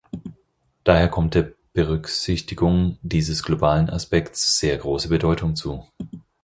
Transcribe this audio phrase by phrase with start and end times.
[0.83, 5.85] Daher kommt der Berücksichtigung dieses globalen Aspekts sehr große Bedeutung zu.